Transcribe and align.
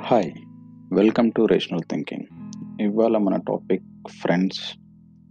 Hi 0.00 0.32
welcome 0.92 1.30
to 1.36 1.46
rational 1.46 1.82
thinking 1.90 2.22
ఇవాళ 2.80 3.16
మన 3.16 3.36
topic 3.36 4.08
friends 4.08 4.60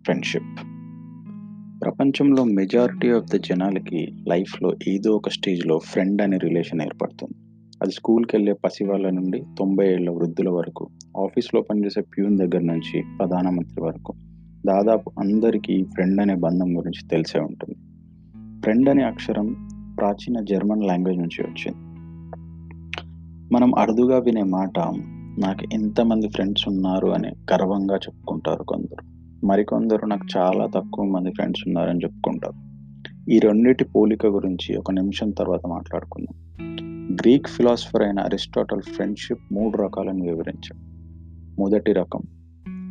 friendship 0.03 0.55
ప్రపంచంలో 1.81 2.43
మెజారిటీ 2.43 3.11
ఆఫ్ 3.11 3.25
ద 3.25 3.35
జనాలకి 3.35 4.13
లైఫ్లో 4.27 4.73
ఏదో 4.87 5.15
ఒక 5.15 5.29
స్టేజ్లో 5.29 5.79
ఫ్రెండ్ 5.79 6.21
అనే 6.21 6.37
రిలేషన్ 6.37 6.81
ఏర్పడుతుంది. 6.81 7.33
అది 7.81 7.91
స్కూల్కి 7.91 8.35
వెళ్ళే 8.35 8.53
పసివాళ్ళ 8.53 9.09
నుండి 9.09 9.43
తొంభై 9.59 9.93
ఏళ్ళ 9.93 10.09
వృద్ధుల 10.09 10.49
వరకు 10.49 10.89
ఆఫీస్లో 11.23 11.61
పనిచేసే 11.61 12.01
ప్యూన్ 12.01 12.37
దగ్గర 12.37 12.61
నుంచి 12.61 13.03
ప్రధానమంత్రి 13.17 13.81
వరకు 13.81 14.13
దాదాపు 14.65 15.11
అందరికీ 15.19 15.83
ఫ్రెండ్ 15.83 16.21
అనే 16.21 16.35
బంధం 16.35 16.77
గురించి 16.77 17.07
తెలిసే 17.07 17.39
ఉంటుంది. 17.39 17.75
ఫ్రెండ్ 18.61 18.89
అనే 18.89 19.03
అక్షరం 19.03 19.69
ప్రాచీన 19.99 20.39
జర్మన్ 20.43 20.83
లాంగ్వేజ్ 20.83 21.19
నుంచి 21.19 21.43
వచ్చింది. 21.43 21.84
మనం 23.51 23.75
అరుదుగా 23.75 24.19
వినే 24.19 24.43
మాట 24.43 24.79
నాకు 25.39 25.73
ఎంతమంది 25.73 26.29
ఫ్రెండ్స్ 26.29 26.67
ఉన్నారు 26.67 27.07
అని 27.07 27.27
గర్వంగా 27.27 27.95
చెప్పుకుంటారు 27.95 28.63
కొందరు. 28.63 29.15
మరికొందరు 29.45 30.05
నాకు 30.05 30.25
చాలా 30.37 30.65
తక్కువ 30.65 31.05
మంది 31.05 31.31
ఫ్రెండ్స్ 31.31 31.63
ఉన్నారని 31.67 31.99
చెప్పుకుంటారు. 31.99 32.65
ఈ 33.31 33.39
రెండింటి 33.39 33.83
పోలిక 33.83 34.25
గురించి 34.25 34.77
ఒక 34.77 34.91
నిమిషం 34.91 35.31
తర్వాత 35.31 35.67
మాట్లాడుకుందాం. 35.67 36.57
గ్రీక్ 37.13 37.47
ఫిలాసఫర్ 37.47 38.01
అయిన 38.01 38.19
అరిస్టాటల్ 38.19 38.81
ఫ్రెండ్షిప్ 38.81 39.53
మూడు 39.53 39.77
రకాలను 39.77 40.23
వివరించాడు. 40.23 40.95
మొదటి 41.61 41.93
రకం 41.93 42.21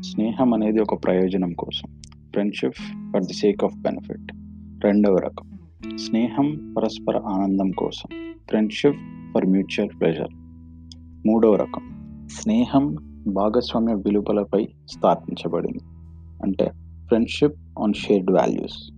స్నేహం 0.01 0.55
అనేది 0.55 0.80
ఒక 0.80 1.05
ప్రయోజనం 1.05 1.52
కోసం 1.52 2.01
friendship 2.33 2.75
for 3.13 3.25
the 3.25 3.33
sake 3.33 3.65
of 3.65 3.77
benefit 3.77 4.33
రెండవ 4.85 5.16
రకం 5.16 5.59
స్నేహం 5.97 6.75
పరస్పర 6.79 7.16
ఆనందం 7.16 7.71
కోసం 7.71 8.35
ఫ్రెండ్షిప్ 8.49 8.96
ఫర్ 9.35 9.46
మ్యూచువల్ 9.46 10.01
ప్లెజర్ 10.01 10.43
మూడవ 11.27 11.57
రకం. 11.57 11.83
స్నేహం 12.33 12.97
భాగస్వామ్య 13.27 13.95
విలువలపై 13.95 14.69
స్థాపించబడింది. 14.89 15.79
అంటే 16.43 16.71
ఫ్రెండ్షిప్ 17.07 17.55
ఆన్ 17.83 17.95
షేర్డ్ 17.95 18.30
వాల్యూస్. 18.30 18.91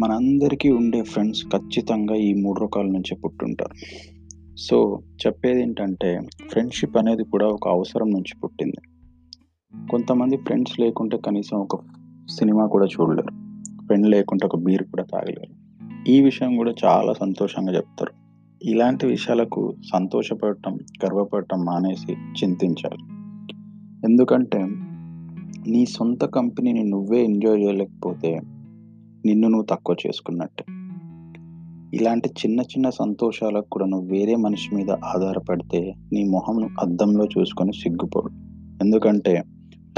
మనందరికీ 0.00 0.70
ఉండే 0.70 1.02
ఫ్రెండ్స్ 1.02 1.46
ఖచ్చితంగా 1.46 2.14
ఈ 2.14 2.34
మూడు 2.34 2.60
రకాల 2.60 2.84
నుంచి 2.84 3.14
పుట్టుంటారు. 3.14 3.74
సో 4.56 5.02
చెప్పేది 5.26 5.62
ఏంటంటే 5.62 6.20
ఫ్రెండ్షిప్ 6.50 6.96
అనేది 6.96 7.24
కూడా 7.24 7.46
ఒక 7.46 7.68
అవసరం 7.68 8.10
నుంచి 8.10 8.40
పుట్టింది. 8.44 8.80
కొంతమంది 9.90 10.36
ఫ్రెండ్స్ 10.36 10.80
లేకుంటే 10.80 11.16
కనీసం 11.16 11.56
ఒక 11.56 11.76
సినిమా 12.38 12.66
కూడా 12.66 12.86
చూడలేరు. 12.86 13.28
ఫ్రెండ్ 13.86 14.06
లేకుంటే 14.06 14.46
ఒక 14.46 14.56
బీర్ 14.56 14.82
కూడా 14.82 15.04
తాగలేరు. 15.04 15.62
ఈ 16.10 16.20
విషయం 16.20 16.56
కూడా 16.56 16.74
చాలా 16.84 17.12
సంతోషంగా 17.12 17.76
చెప్తారు. 17.76 18.21
ఇలాంటి 18.64 19.06
విషయాలకు 19.06 19.74
సంతోషపడటం 19.92 20.78
గర్వపడటం 21.04 21.64
మానేసి 21.64 22.12
చింతించాలి. 22.12 22.98
ఎందుకంటే 24.04 24.58
నీ 25.68 25.86
సొంత 25.86 26.24
కంపెనీని 26.24 26.84
నువ్వే 26.84 27.24
ఎంజాయ్ 27.24 27.60
చేయలేకపోతే 27.60 28.40
నిన్ను 29.26 29.48
నువ్వు 29.48 29.66
తక్కువ 29.70 29.96
చేసుకున్నట్టే. 30.06 30.64
ఇలాంటి 31.96 32.28
చిన్న 32.28 32.60
చిన్న 32.60 32.90
సంతోషాలకు 32.90 33.66
కూడా 33.72 33.86
నువ్వు 33.86 34.08
వేరే 34.08 34.36
మనిషి 34.36 34.74
మీద 34.74 34.90
ఆధారపడితే 34.90 35.94
నీ 36.12 36.24
మొహం 36.24 36.64
అద్దంలో 36.80 37.24
చూసుకొని 37.24 37.72
సిగ్గుపోడు. 37.72 38.30
ఎందుకంటే 38.84 39.44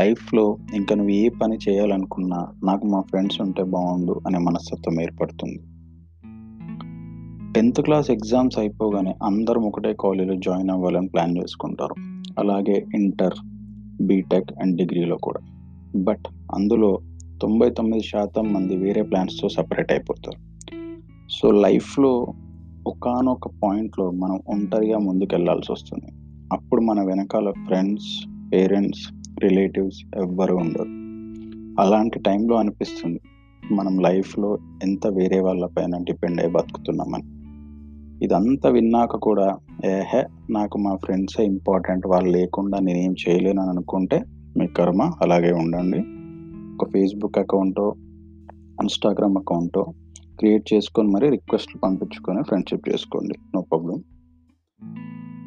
లైఫ్లో 0.00 0.58
ఇంకా 0.74 0.94
నువ్వు 0.94 1.12
ఏ 1.12 1.28
పని 1.28 1.58
చేయాలనుకున్నా 1.68 2.46
నాకు 2.64 2.86
మా 2.86 3.00
ఫ్రెండ్స్ 3.00 3.40
ఉంటే 3.40 3.62
బాగుండు 3.62 4.20
అనే 4.26 4.38
మనస్తత్వం 4.38 5.00
ఏర్పడుతుంది. 5.00 5.62
టెన్త్ 7.64 7.82
క్లాస్ 7.82 8.10
ఎగ్జామ్స్ 8.10 8.58
అయిపోగానే 8.58 9.14
అందరం 9.22 9.62
ఒకటే 9.62 9.96
కాలేజీలో 10.00 10.34
జాయిన్ 10.34 10.70
అవ్వాలని 10.70 11.08
ప్లాన్ 11.08 11.38
చేసుకుంటారు. 11.38 11.94
అలాగే 12.38 12.86
ఇంటర్ 12.94 13.34
బీటెక్ 14.02 14.50
అండ్ 14.62 14.76
డిగ్రీలో 14.76 15.16
కూడా. 15.16 15.41
బట్ 15.97 16.24
అందులో 16.54 17.00
తొంభై 17.42 17.70
తొమ్మిది 17.70 18.04
శాతం 18.04 18.53
మంది 18.53 18.76
వేరే 18.76 19.03
ప్లాన్స్తో 19.03 19.48
సపరేట్ 19.48 19.92
అయిపోతారు. 19.92 20.38
సో 21.30 21.50
లైఫ్లో 21.50 22.26
ఒకనొక 22.86 23.48
పాయింట్లో 23.48 24.10
మనం 24.10 24.41
ఒంటరిగా 24.48 24.98
ముందుకెళ్ళాల్సి 24.98 25.72
వస్తుంది. 25.72 26.12
అప్పుడు 26.53 26.80
మన 26.80 27.00
వెనకాల 27.06 27.50
ఫ్రెండ్స్ 27.50 28.26
పేరెంట్స్ 28.53 29.08
రిలేటివ్స్ 29.41 30.16
ఎవ్వరు 30.16 30.54
ఉండరు. 30.54 30.88
అలాంటి 31.80 32.19
టైంలో 32.19 32.56
అనిపిస్తుంది 32.56 33.20
మనం 33.72 33.98
లైఫ్లో 33.98 34.58
ఎంత 34.82 35.06
వేరే 35.06 35.41
వాళ్ళపైన 35.41 35.97
డిపెండ్ 35.97 36.41
అయి 36.41 36.50
బతుకుతున్నామని. 36.50 37.34
ఇదంతా 38.22 38.70
విన్నాక 38.70 39.16
కూడా 39.16 39.58
ఏహే 39.84 40.25
నాకు 40.50 40.78
మా 40.78 40.97
ఫ్రెండ్సే 40.97 41.44
ఇంపార్టెంట్ 41.44 42.06
వాళ్ళు 42.06 42.30
లేకుండా 42.30 42.78
నేనేం 42.78 43.14
చేయలేను 43.28 43.60
అని 43.60 43.70
అనుకుంటే 43.70 44.25
మీ 44.58 44.66
కర్మ 44.66 45.02
అలాగే 45.02 45.52
ఉండండి. 45.52 45.98
ఒక 46.74 46.91
ఫేస్బుక్ 46.92 47.38
అకౌంటో 47.38 47.94
ఇన్స్టాగ్రామ్ 48.82 49.38
అకౌంటో 49.38 49.82
క్రియేట్ 50.38 50.74
చేసుకొని 50.74 51.08
మరి 51.08 51.30
రిక్వెస్ట్లు 51.30 51.80
పంపించుకొని 51.80 52.42
ఫ్రెండ్షిప్ 52.42 52.88
చేసుకోండి. 52.88 53.34
No 53.54 53.60
problem. 53.60 54.03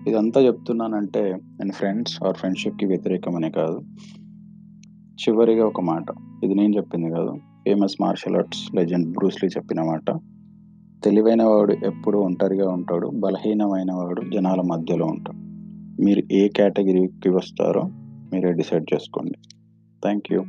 ఇదంతా 0.08 0.42
చెప్తున్నానంటే 0.42 1.22
నేను 1.34 1.72
ఫ్రెండ్స్ 1.72 2.24
ఆర్ 2.24 2.36
ఫ్రెండ్షిప్కి 2.36 2.86
వ్యతిరేకమనే 2.86 3.50
కాదు. 3.50 3.82
చివరిగా 4.98 5.66
ఒక 5.66 5.82
మాట. 5.82 6.06
ఇది 6.44 6.56
నేను 6.56 6.76
చెప్పింది 6.76 7.10
కాదు. 7.10 7.36
Famous 7.36 8.02
martial 8.02 8.36
arts 8.36 8.76
legend 8.76 9.12
Bruce Lee 9.12 9.50
చెప్పిన 9.50 9.82
మాట. 9.82 10.20
తెలివైన 11.04 11.44
వాడు 11.44 11.74
ఎప్పుడు 11.74 12.18
ఒంటరిగా 12.18 12.72
ఉంటాడు 12.72 13.08
బలహీనమైన 13.08 13.92
వాడు 13.92 14.22
జనాల 14.34 14.62
మధ్యలో 14.62 15.06
ఉంటాడు. 15.06 15.38
మీరు 16.04 16.34
ఏ 16.34 16.48
కేటగిరీకి 16.48 17.30
వస్తారో 17.30 17.82
మీరే 18.34 18.52
డిసైడ్ 18.52 18.94
చేసుకోండి. 18.94 19.38
Thank 20.04 20.34
you 20.34 20.44